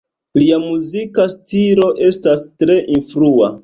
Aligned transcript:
Lia 0.41 0.57
muzika 0.63 1.27
stilo 1.35 1.93
estas 2.11 2.51
tre 2.61 2.83
influa. 3.01 3.57